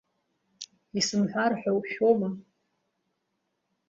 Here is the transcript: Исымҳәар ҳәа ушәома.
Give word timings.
Исымҳәар 0.99 1.51
ҳәа 1.59 1.71
ушәома. 1.77 2.29